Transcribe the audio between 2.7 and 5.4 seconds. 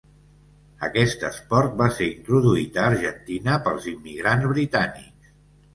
a Argentina pels immigrants britànics.